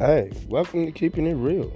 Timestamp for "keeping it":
0.92-1.34